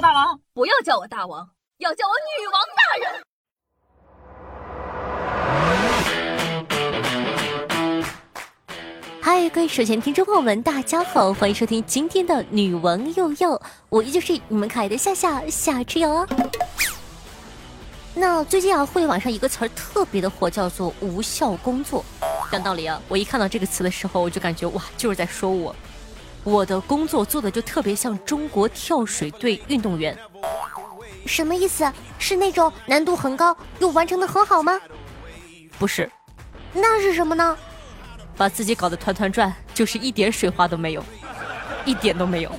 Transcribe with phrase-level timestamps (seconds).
[0.00, 3.22] 大王，不要叫我大王，要叫我女王大人。
[9.22, 16.26] 嗨，各位首先听众朋友们，大家好，欢迎收听今天的女王又要，我依旧是你们可爱的夏夏夏之瑶。
[18.14, 22.04] 那最近啊，互联网上一个词儿特别的火，叫做无效工作。
[22.50, 25.74] 讲道理啊，我一看到这个词的时候，我就感觉哇，就是在说我，
[26.44, 30.16] 我的工作做的就特别像中国跳水队运动员。
[31.26, 31.90] 什么意思？
[32.18, 34.78] 是那种难度很高又完成的很好吗？
[35.78, 36.10] 不是，
[36.72, 37.56] 那是什么呢？
[38.36, 41.02] 把自己搞得团团转，就是一点水花都没有，
[41.84, 42.52] 一点都没有。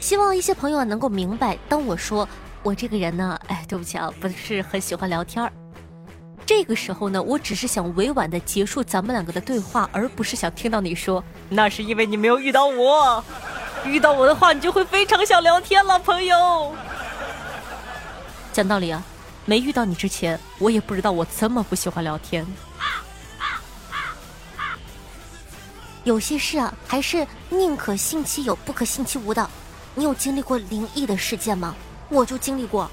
[0.00, 2.28] 希望一些朋友能够明白，当我说
[2.62, 5.52] 我这个人呢，哎，对不起啊，不是很喜欢聊天儿。
[6.56, 13.24] 这个时候呢，我只是想委婉的结束咱们两个的对话，而不是想听到你说，那是因为你没有遇到我，
[13.84, 16.72] 遇到我的话，你就会非常想聊天了，朋友。
[18.54, 19.02] 讲道理啊。
[19.46, 22.46] 没遇到你之前，我也不知道我这么不喜欢聊天。
[26.04, 29.50] 有些事啊，还是宁可信其有，不可信其无的。
[29.96, 31.74] 你有经历过灵异的事件吗？
[32.08, 32.88] 我就经历过。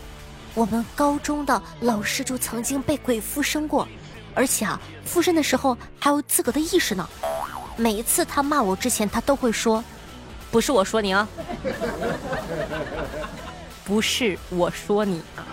[0.53, 3.87] 我们高中的老师就曾经被鬼附身过，
[4.35, 7.07] 而且啊，附身的时候还有自个的意识呢。
[7.77, 9.83] 每一次他骂我之前，他都会说
[10.51, 11.27] ：“不是我说你啊，
[13.85, 15.47] 不是我说你啊。”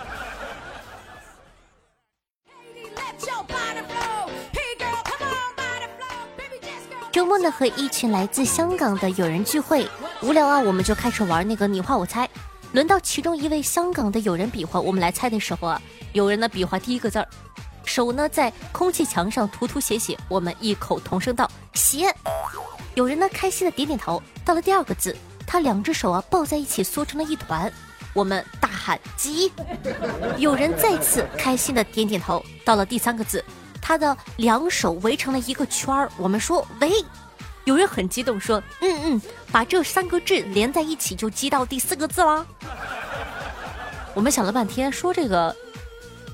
[7.12, 9.88] 周末呢，和一群来自香港的友人聚会，
[10.22, 12.28] 无聊啊，我们就开始玩那个你画我猜。
[12.78, 17.26] 轮到其中一位香港的友人比划，我们来猜的时候啊，有人呢比划第一个字儿，
[17.84, 22.14] 手呢在空气墙上涂涂写写，我们异口同声道写。
[22.94, 24.22] 有人呢开心的点点头。
[24.44, 27.68] 到了第二个字，他两只手啊抱在一起缩成了一团，
[28.14, 29.50] 我们大喊急。
[30.36, 32.40] 有人再次开心的点点头。
[32.64, 33.44] 到了第三个字。
[33.82, 36.92] 他的两手围成了一个圈儿，我们说喂，
[37.68, 42.46] 有人很激动说嗯嗯，把这三个字连在一起就记到第四个字啦。
[44.14, 45.54] 我们想了半天，说这个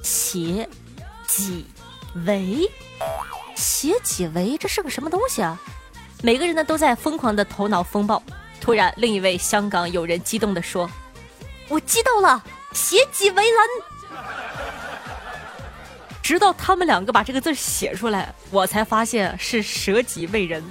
[0.01, 0.69] 写
[1.27, 1.67] 几
[2.25, 2.71] 为
[3.57, 5.61] ”，“写几为这是个什么东西啊？
[6.23, 8.23] 每个人呢都在疯狂的头脑风暴。
[8.61, 10.89] 突然，另一位香港友人激动的说
[11.69, 13.59] ：“我知道了，写几为人。”
[16.23, 20.63] 直到他们两个把这个字写出来，我才发现是舍己为人。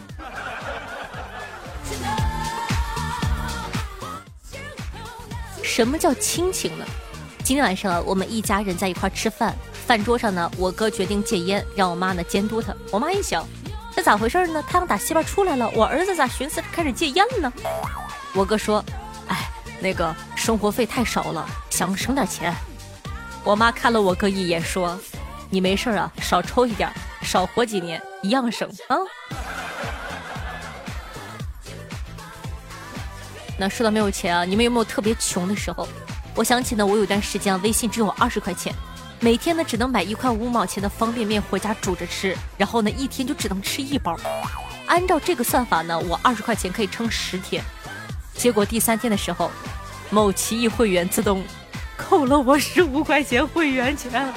[5.76, 6.86] 什么叫亲情呢？
[7.44, 9.56] 今天晚上我们一家人在一块吃饭，
[9.88, 12.76] 饭桌上呢，我哥决定戒烟，让我妈呢监督他。
[12.92, 13.44] 我妈一想，
[13.96, 14.62] 这咋回事呢？
[14.68, 17.54] 太阳打西边出来了，我儿子咋寻思开始戒烟了呢？
[18.36, 18.86] 我哥说，
[19.28, 19.50] 哎，
[19.82, 22.54] 那个生活费太少了，想省点钱。
[23.44, 24.96] 我妈看了我哥一眼说。
[25.50, 26.88] 你没事啊，少抽一点，
[27.24, 28.98] 少活几年，一样省啊。
[33.70, 35.88] 说到没有钱啊，你们有没有特别穷的时候？
[36.36, 38.74] 我想起呢，我有段时间微信只有二十块钱，
[39.20, 44.16] 每天呢只能买一块五毛钱的方便面回家煮着吃，然后呢一天就只能吃一包。
[44.88, 47.64] 按照这个算法呢，我二十块钱可以撑十天。
[48.36, 49.52] 结果第三天的时候，
[50.10, 51.44] 某奇异会员自动
[51.96, 54.34] 扣了我十五块钱会员钱。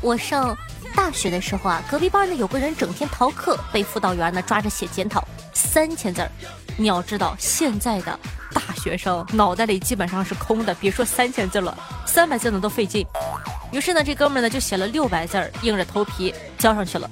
[0.00, 0.56] 我上
[0.94, 6.30] 大学的时候啊，隔壁班呢有个人整天逃课，被辅导员呢抓着写检讨，三千字儿。
[6.76, 8.18] 你要知道，现在的
[8.52, 13.06] 大学生脑袋里基本上是空的，别说三千字了，三百字呢都费劲。
[13.70, 17.08] 于是呢，这哥们呢就写了六百字儿，硬着头皮交上去了。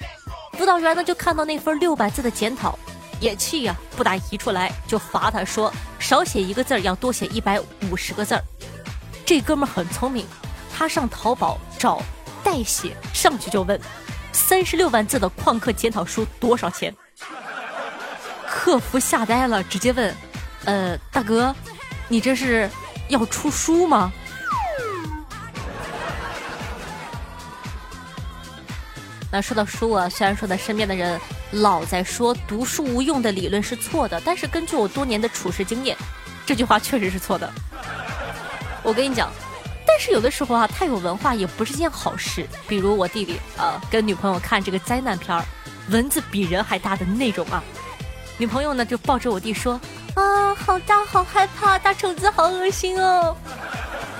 [0.53, 2.78] 辅导员呢就看到那份六百字的检讨，
[3.20, 7.60] 也气呀，不打一处来，就罚他说少写一个字儿要多写一百
[7.91, 8.43] 五十个字儿。
[9.26, 10.26] 这哥们儿很聪明，
[10.72, 12.03] 他上淘宝找。
[12.53, 13.81] 代写上去就问，
[14.31, 16.94] 三十六万字的旷课检讨书多少钱？
[18.47, 20.15] 客服吓呆了，直接问，
[20.67, 21.56] 呃，大哥，
[22.09, 22.69] 你这是
[23.09, 24.12] 要出书吗？
[29.31, 31.19] 那说到书啊，虽然说他身边的人
[31.53, 35.97] 老在说读书无用的理论是错的，但是根据我多年的处事经验，
[36.44, 37.50] 这句话确实是错的。
[38.82, 39.32] 我跟你讲。
[39.93, 42.49] 但是有的时候啊，太有文化也不是件好事。
[42.67, 45.44] 比如我弟弟啊，跟女朋友看这个灾难片儿，
[45.91, 47.62] 蚊子比人还大的那种啊，
[48.39, 49.79] 女朋友呢就抱着我弟说
[50.17, 53.37] ：“啊，好大，好害怕，大虫子好恶心哦。”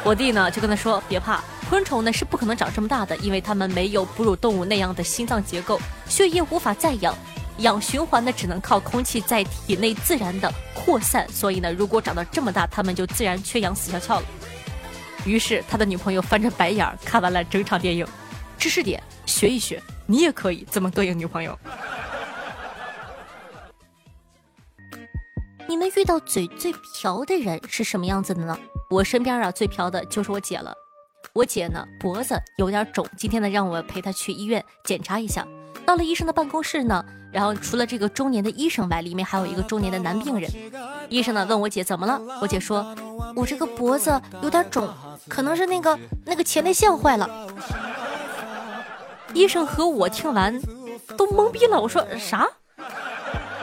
[0.05, 7.17] 我弟呢就跟他说：“别怕，昆虫呢是不可能长这么大的，因为它们没有哺乳动物那样的心脏结构，血液无法再氧，
[7.59, 14.27] 氧循环呢只能靠空气在体内自然的扩散，所以呢，如果长到这么大，它们就自然缺氧死翘翘了。
[15.25, 18.07] 于是他的女朋友翻着白眼儿看完了整场电影，
[18.59, 21.59] 知识点学一学，你也可以这么膈应女朋友。
[25.69, 28.59] 你们遇到嘴最瓢的人是什么样子的呢？
[28.91, 30.75] 我身边啊最瓢的就是我姐了。
[31.33, 35.47] 我姐呢脖子有点肿，今天呢让我陪她去医院检查一下。
[35.87, 40.51] 到了医生的办公室呢，然后除了这个中年的医生外，里面还有一个中年的男病人。
[41.09, 42.95] 医生呢问我姐怎么了，我姐说，
[43.35, 44.89] 我这个脖子有点肿，
[45.29, 47.29] 可能是那个那个前列腺坏了。
[49.35, 50.61] 医生和我听完
[51.17, 52.47] 都懵逼了，我说啥？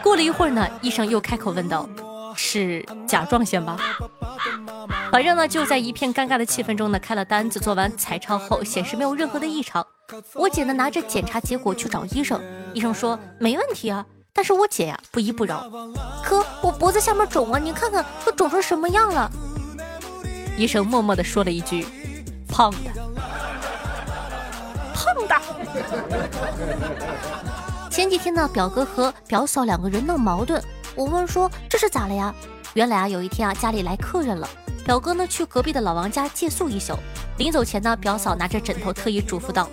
[0.02, 1.88] 过了一会儿呢，医生又开口问道
[2.36, 3.78] ：“是甲状腺吧？”
[5.12, 9.86] 反正呢，就在一片尴尬的气氛中呢，开了单子，做完彩超后显示没有任何的异常。
[10.34, 12.42] 我姐呢拿着检查结果去找医生，
[12.74, 15.70] 医生说没问题啊，但是我姐呀不依不饶，
[16.24, 19.32] 可我脖子下面肿啊，你看看都肿成什么样了。
[20.58, 21.86] 医生默默地说了一句
[22.48, 22.92] ：“胖的，
[24.94, 25.36] 胖的。”
[27.90, 30.62] 前几天呢，表哥和表嫂两个人闹矛盾，
[30.96, 32.34] 我问说这是咋了呀？
[32.74, 34.48] 原来啊，有一天啊，家里来客人了，
[34.90, 36.98] 表哥呢去隔壁的老王家借宿一宿，
[37.38, 39.70] 临走前呢，表嫂拿着枕头特意嘱咐道：“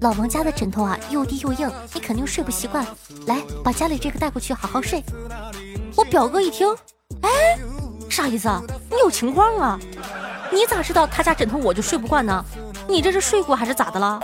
[0.00, 2.86] 老王家的枕头啊又低又硬，你肯定睡不习惯，
[3.26, 5.04] 来把家里这个带过去好好睡。”
[5.94, 6.74] 我表哥一听，
[7.20, 7.28] 哎，
[8.08, 8.62] 啥意思啊？
[8.90, 9.78] 你有情况啊？
[10.50, 12.42] 你咋知道他家枕头我就睡不惯呢？
[12.88, 14.18] 你这是睡过还是咋的了？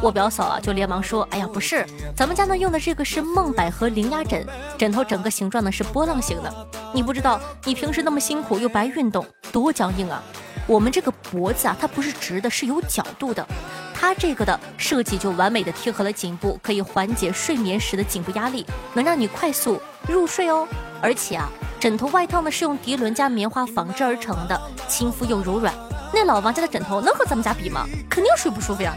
[0.00, 1.84] 我表嫂啊，就连忙说：“哎呀，不是，
[2.16, 4.46] 咱们家呢用的这个是梦百合零压枕，
[4.78, 6.68] 枕头整个形状呢是波浪形的。
[6.92, 10.22] 你不知道，你平时那么辛苦又白运动，多僵硬啊！
[10.66, 13.46] 我们这个脖子啊，它不是直的，是有角度的。
[13.94, 18.64] 它这个的设计就完美的贴合了颈部，可以缓解睡眠时的颈部压力，
[18.94, 20.66] 能让你快速入睡哦。
[21.02, 21.48] 而且啊，
[21.78, 25.74] 枕头外套呢是用涤纶加棉花纺织而成的，亲肤又柔软。
[26.12, 27.86] 那老王家的枕头能和咱们家比吗？
[28.08, 28.94] 肯定睡不舒服呀。”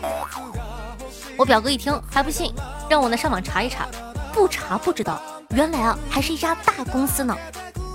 [1.38, 2.54] 我表哥一听还不信，
[2.90, 3.88] 让我呢上网查一查，
[4.32, 7.36] 不查不知道，原来啊还是一家大公司呢。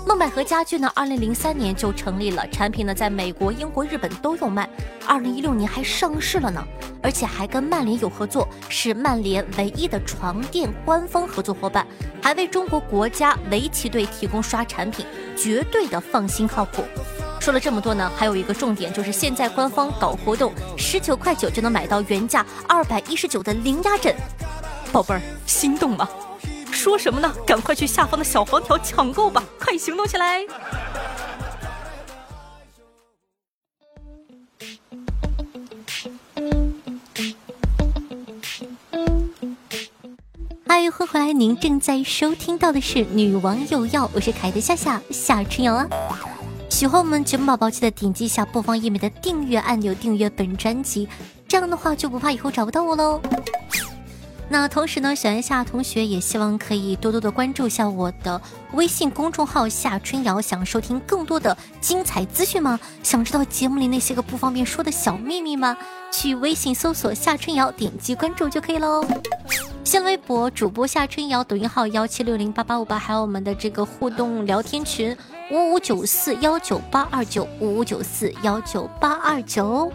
[0.05, 4.67] 梦百合家具呢，二零零三年就成立了，产品呢在美国、英国、日本都有卖，
[5.05, 6.63] 二零一六年还上市了呢，
[7.01, 11.85] 而且还跟曼联有合作，是曼联唯一的床垫官方合作伙伴，
[12.21, 15.05] 还为中国国家围棋队提供刷产品，
[15.37, 16.83] 绝对的放心靠谱。
[17.39, 24.15] 说了这么多呢，还有一个重点就是现在官方搞活动，十九块九就能买到原价二百一十九的零压枕，
[24.91, 26.09] 宝贝儿心动吗？
[26.79, 27.35] 说什么呢？
[27.45, 30.45] 赶快去下方的小黄条抢购吧，快行动起来！
[40.65, 45.85] 嗨，欢迎回来，您正在收听到的是《女王有药》，我是可爱的夏夏夏春瑶啊。
[46.69, 51.09] 喜欢我们节目宝宝，记得点击一下播放页面的订阅按钮，订阅本专辑，
[51.45, 53.21] 这样的话就不怕以后找不到我喽。
[54.51, 58.41] 那同时呢，小夏同学也希望可以多多的关注一下我的
[58.73, 62.79] 微信公众号夏春瑶，想收听更多的精彩资讯吗？
[63.03, 65.77] 想知道节目里那些个不方便说的小秘密吗？
[66.11, 69.05] 去微信搜索夏春瑶，点击关注就可以喽。
[69.83, 75.15] 新浪微博主播夏春瑶，抖音号幺七六零八八五八，还有我们的这个互动聊天群。
[75.51, 79.91] 五五九四幺九八二九五五九四幺九八二九，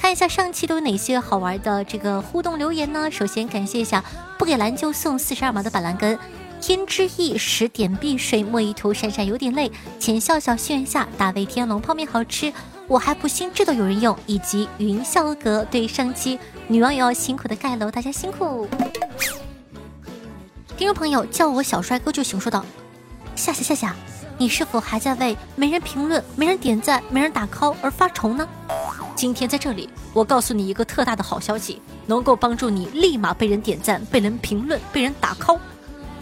[0.00, 3.10] 看一下上期都有哪些好玩的这个互动留言呢？
[3.10, 4.02] 首先感谢一下
[4.38, 6.16] 不给蓝就送四十二码的板蓝根，
[6.60, 12.52] 天之翼十点碧水墨一图闪闪有点累，浅笑笑心愿下大卫天龙泡面好吃，
[12.86, 16.38] 我还不信这都有人用，以及云笑阁对上期
[16.68, 18.68] 女网友辛苦的盖楼，大家辛苦。
[20.76, 22.64] 听众朋友叫我小帅哥就行，说道：
[23.34, 23.96] 夏夏夏夏。
[24.40, 28.48] 你是否还在为没人评论、没人点赞、没人打 call 而发愁呢？
[29.18, 35.58] 今天在这里，我告诉你一个特大的好消息，能够帮助你立马被人点赞、被人评论、被人打 call。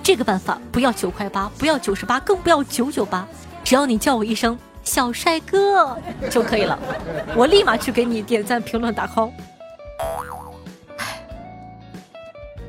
[0.02, 3.28] 这个办法不要九块八，不要九十八，更不要九九八，
[3.62, 5.94] 只要你叫我一声小帅哥
[6.30, 6.78] 就可以了，
[7.36, 9.30] 我立马去给你点赞、评论、打 call。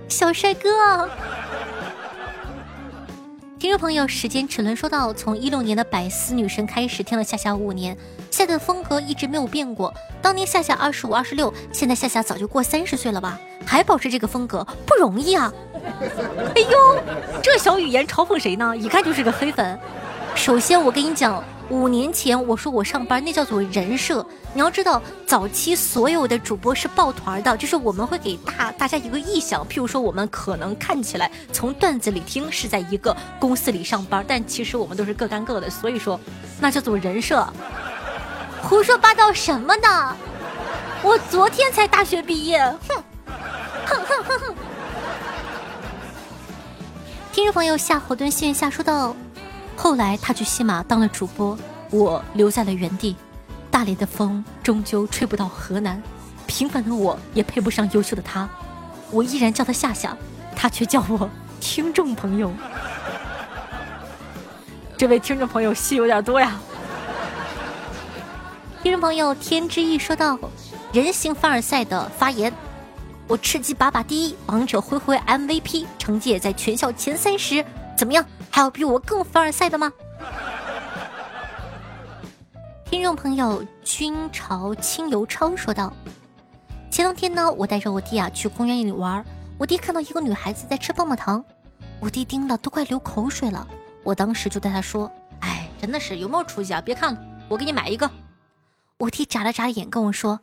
[0.09, 1.09] 小帅哥。
[3.57, 7.97] 听众朋友，时间齿轮说到，从一六年的百思女神开始听了下下五年，
[8.37, 9.91] 夏夏的风格一直没有变过。
[10.21, 15.51] 当年夏夏二十五、二十六，现在夏夏早就过三十岁了吧，还保持这个风格不容易啊！
[16.55, 17.01] 哎呦，
[17.41, 18.77] 这小语言嘲讽谁呢？
[18.77, 19.79] 一看就是个黑粉。
[20.35, 36.19] 首先我跟你讲，五年前我说我上班那叫做人设，你要知道早期所有的主播是抱团的，就是我们会给大大家一个意向，譬如说我们可能看起来从段子里听是在一个公司里上班，但其实我们都是各干各的，所以说
[36.61, 37.43] 那叫做人设。
[38.61, 40.15] 胡说八道什么呢？
[41.03, 43.03] 我昨天才大学毕业，哼，
[43.85, 44.55] 哼哼哼哼。
[47.31, 49.15] 听众朋友夏火炖线下说道。
[49.75, 51.57] 后来他去西马当了主播，
[51.91, 53.15] 我留在了原地。
[53.69, 56.01] 大连的风终究吹不到河南，
[56.47, 58.49] 平凡的我也配不上优秀的他。
[59.11, 60.17] 我依然叫他夏夏，
[60.55, 62.51] 他却叫我听众朋友。
[64.97, 66.59] 这位听众朋友戏有点多呀。
[68.83, 70.37] 听众朋友天之翼说道
[70.93, 72.53] ：“人形凡尔赛的发言，
[73.27, 77.65] 我吃鸡把把第一，王者灰灰 MVP，成绩也在全校前三十，
[77.97, 79.91] 怎么样？”还有比我更凡尔赛的吗？
[82.85, 85.91] 听众朋友君朝清油超说道
[86.89, 89.25] ：“前两天呢，我带着我弟啊去公园里玩，
[89.57, 91.43] 我弟看到一个女孩子在吃棒棒糖，
[91.99, 93.67] 我弟盯的都快流口水了。
[94.03, 96.79] 我当时就对他说：‘哎，真的是有没有出息啊？
[96.79, 97.19] 别看了，
[97.49, 98.09] 我给你买一个。’
[98.99, 100.41] 我弟眨了眨眼跟我说：‘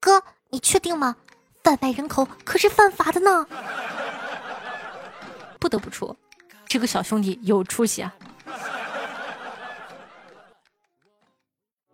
[0.00, 1.16] 哥，你确定吗？
[1.64, 3.46] 贩卖人口可是犯法的呢。
[5.58, 6.16] ’不得不说。”
[6.66, 8.14] 这个小兄弟有出息啊！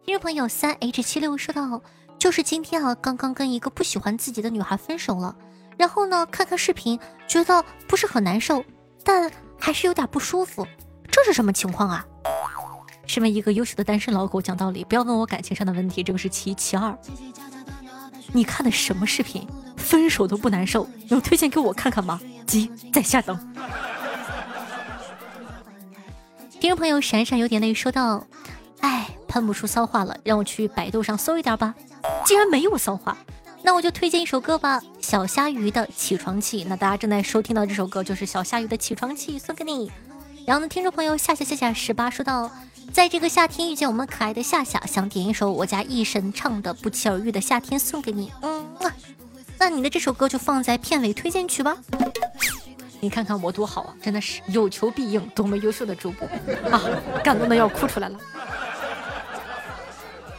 [0.04, 1.82] 听众朋友三 H 七六说到，
[2.16, 5.34] 就是今天啊，刚刚跟一个不喜欢自己的女孩分手了，
[5.76, 8.64] 然后呢，看看视频，觉得不是很难受，
[9.02, 9.28] 但
[9.58, 10.64] 还是有点不舒服，
[11.10, 12.06] 这是什么情况啊？
[13.08, 16.96] 身为一个优秀的单身老狗，讲道理，不要问我感情上的问题，这个是其一，其二，
[18.32, 19.44] 你看的什么视频？
[19.76, 22.20] 分手都不难受，能推荐给我看看吗？
[22.46, 23.36] 急，在下等。
[26.60, 28.26] 听众朋友闪闪有点泪说道
[28.80, 31.74] ：“哎，喷不出骚话了，让我去百度上搜一点吧。
[32.26, 33.16] 既然没有骚话，
[33.62, 36.64] 那我就推荐一首歌吧，《小虾鱼的起床气》。
[36.68, 39.90] 那大家正在收听到这首歌就是《小虾鱼的起床气》，送给你。
[40.46, 42.50] 然后呢，听众朋友夏夏夏夏十八说道：
[42.92, 48.32] 在这个夏天遇见我们可爱的夏夏，想点一首我家一神唱的《不期而遇的夏天》送给你。
[48.42, 48.66] 嗯，
[49.58, 51.76] 那你的这首歌就放在片尾推荐曲吧。”
[53.00, 56.26] 你看看我多好啊，真的是有求必应，多么优秀的主播
[56.72, 56.82] 啊！
[57.22, 58.18] 感动的要哭出来了。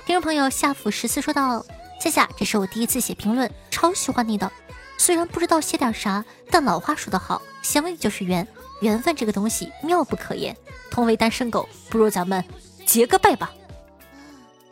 [0.06, 1.65] 听众朋友夏府十四说道
[2.01, 4.51] ：“夏夏，这是我第一次写评论，超喜欢你的。
[4.98, 8.46] 虽然不知道写点啥，但老话说得好，相遇就是缘，
[8.81, 10.55] 缘分这个东西妙不可言。
[10.91, 12.43] 同为单身狗，不如咱们
[12.86, 13.51] 结个拜吧，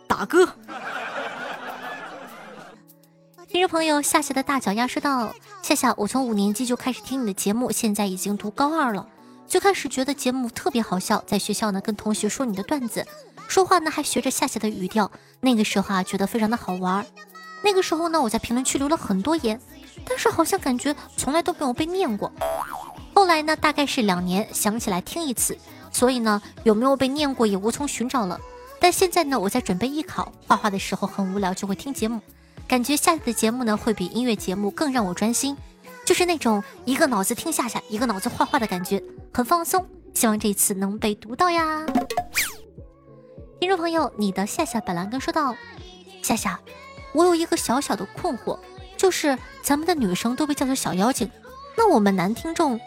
[0.07, 0.47] 打哥。”
[3.47, 5.33] 听众朋友夏夏的大脚丫说道
[5.63, 9.07] ：“夏夏，我从五年级就开始听你的节目，现在已经读高二了。
[9.47, 13.07] 最开始觉得节目特别好笑，在学校呢跟同学说你的段子，
[13.47, 15.09] 说话呢还学着夏夏的语调。
[15.39, 17.05] 那个时候啊觉得非常的好玩。
[17.63, 19.61] 那个时候呢我在评论区留了很多言，
[20.05, 22.31] 但是好像感觉从来都没有被念过。
[23.17, 25.57] 后来呢大概是两年，想起来听一次，
[25.91, 28.39] 所以呢有没有被念过也无从寻找了。
[28.79, 32.21] 但现在呢我在准备艺考，画画的时候很无聊就会听节目。”
[32.69, 35.57] 感觉夏夏的节目呢，会比音乐节目更让我专心，
[36.05, 39.01] 就是那种一个脑子听夏夏，一个脑子画画的感觉，
[39.33, 39.83] 很放松。
[40.13, 41.87] 希望这一次能被读到呀！
[43.59, 45.55] 听众朋友，你的夏夏板蓝根说道
[46.21, 46.59] ：“夏夏，
[47.13, 48.59] 我有一个小小的困惑，
[48.95, 51.31] 就是咱们的女生都被叫做小妖精，
[51.75, 52.79] 那我们男听众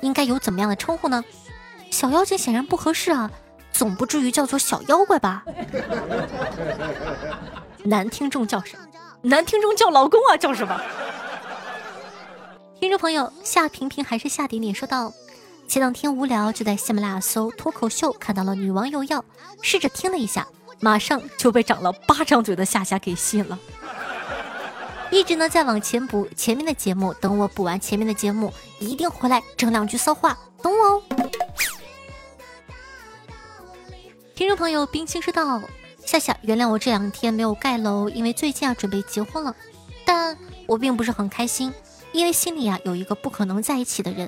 [0.00, 1.24] 应该有怎么样的称呼呢？
[1.90, 3.30] 小妖精显然不合适啊，
[3.72, 5.44] 总不至于叫做小妖怪吧？
[7.84, 8.84] 男听众叫什么？
[9.22, 10.80] 男听众叫老公啊，叫什么？
[12.78, 15.12] 听众朋友夏萍萍还是夏点点说道：
[15.66, 19.24] 前两天无聊就在喜马拉雅搜脱口秀，看到了女王又要，
[19.62, 20.46] 试着听了一下，
[20.80, 23.58] 马上就被长了八张嘴的夏夏给吸引了。
[25.10, 31.02] 一直呢在往前补前面的节目，等我补完前面的节目，一定回来整两句骚话，懂我哦。
[34.34, 35.62] 听众朋友冰清说道。
[36.04, 39.54] 夏夏，原谅我这两天没有盖楼，因为最近啊准备结婚了，
[40.06, 41.70] 但我并不是很开心，
[42.12, 44.26] 因为心里啊有一个不可能在一起的人。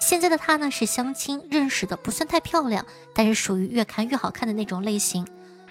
[0.00, 5.24] 现在的他呢是相亲认识的，不算太漂亮，但是属于越看越好看的那种类型。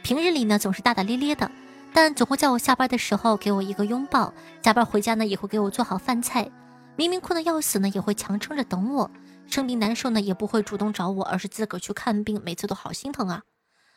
[0.04, 1.52] 平日里呢总是大大咧咧的，
[1.94, 6.50] 但总会在我下班的时候给我一个拥抱，加班回家呢也会给我做好饭菜。
[6.96, 9.10] 明明困得要死呢，也会强撑着等我。
[9.48, 13.44] 生病难受呢，也不会主动找我，而是自个儿去看病，每次都好心疼啊。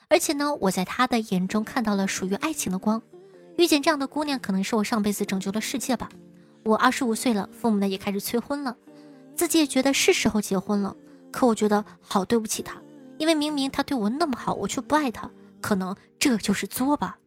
[0.08, 3.02] 而且呢，我在他的眼中看到了属于爱情的光。
[3.56, 6.08] 遇见这样的姑娘，可能是我上辈子拯救了世界吧。
[6.64, 8.76] 我二十五岁了，父母呢也开始催婚了，
[9.36, 10.96] 自己也觉得是时候结婚了。
[11.30, 12.80] 可我觉得好对不起他，
[13.18, 17.18] 因为明明他对我那么好，我却不爱他，可能这就是作吧。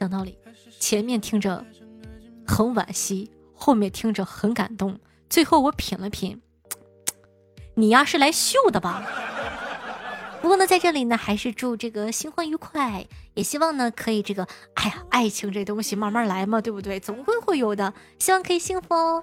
[0.00, 0.38] 讲道理，
[0.78, 1.62] 前面听着
[2.46, 6.40] 很惋惜，后面听着很感动，最后我品了品，
[7.74, 9.06] 你呀是来秀的吧？
[10.40, 13.04] 不过呢，在这里呢，还是祝这个新婚愉快，
[13.34, 16.98] 也希望呢可以这个，哎呀，爱情这东西慢慢来嘛，对不对？
[16.98, 19.22] 总会会有的，希望可以幸福哦。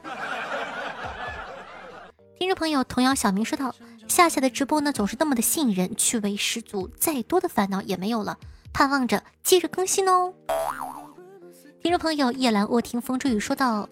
[2.37, 3.73] 听众朋友，童谣小明说道
[4.07, 8.37] ：“夏夏的直播呢总是那么的吸引人，趣味十足，再多的烦恼也没有了。
[8.71, 10.35] 盼望着接着更新哦。”
[11.81, 13.87] 听众朋友夜阑卧听风吹雨说道：“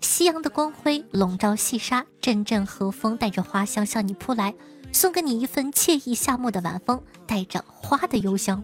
[0.00, 4.54] 夕阳的光辉笼罩细沙，阵阵和风带着花香向你扑来。”
[4.92, 8.62] 送给你一份惬意夏末的晚风，带着花的幽香。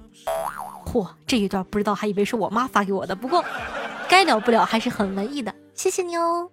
[0.86, 3.44] 嚯，这一段不知道还以为是我妈发给我的，不过
[4.08, 5.52] 该了不了，还是很文艺的。
[5.74, 6.48] 谢谢你哦。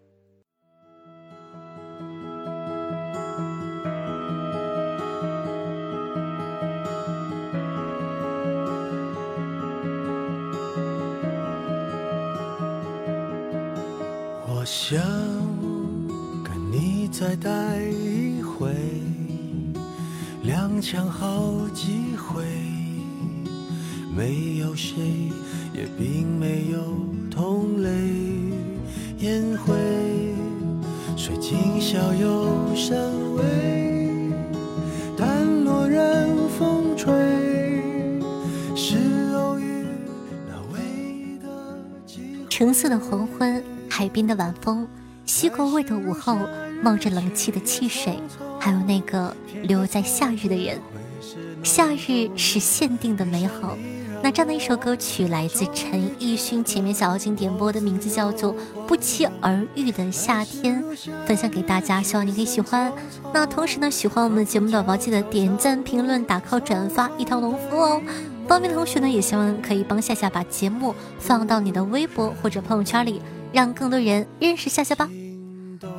[14.69, 15.01] 想
[16.43, 18.69] 跟你再待一回。
[20.43, 22.43] 踉跄好几回，
[24.13, 25.31] 没有谁，
[25.74, 26.79] 也并没有
[27.31, 27.89] 同类
[29.19, 29.74] 烟灰，
[31.15, 33.43] 水晶小又深微，
[35.15, 36.27] 淡落任
[36.59, 37.13] 风吹，
[38.75, 38.97] 是
[39.33, 39.86] 偶遇
[40.45, 41.47] 那唯一的
[42.05, 42.45] 机会。
[42.50, 43.56] 橙色的黄昏，
[44.07, 44.87] 海边的晚风，
[45.25, 46.39] 西瓜味的午后，
[46.81, 48.17] 冒着冷气的汽水。
[48.57, 50.79] 还有那个留在夏日的人，
[51.61, 53.77] 夏日是限定的美好。
[54.23, 58.53] 那这样的一首歌曲来自陈奕迅，前面小妖精点播的名字叫做
[58.87, 60.81] 《不期而遇的夏天》，
[61.27, 62.89] 分享给大家，希望你可以喜欢。
[63.33, 68.01] 那同时呢，喜欢我们的节目的宝宝记得点赞、评论、打 call、转发，一条龙服务哦。
[68.47, 73.21] 方便的同学呢，也希望可以帮夏夏把节目放到你的微博或者朋友圈里，
[73.51, 75.10] 让更多人认识夏夏吧。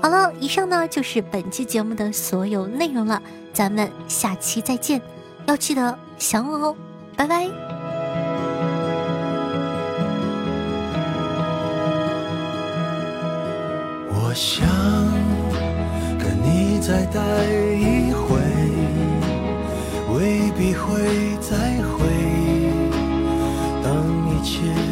[0.01, 5.01] 好了，以上呢就是本期节目的所有内容了，咱们下期再见，
[5.47, 6.77] 要记得想我哦，
[7.17, 7.49] 拜拜。
[14.11, 14.69] 我想
[16.19, 17.21] 跟你再待
[17.75, 18.37] 一回，
[20.15, 21.99] 未必会再会，
[23.83, 23.95] 当
[24.29, 24.88] 一切。